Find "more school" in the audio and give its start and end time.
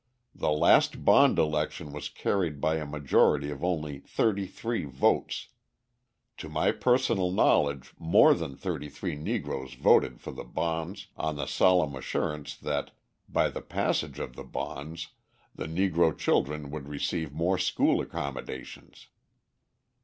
17.31-18.01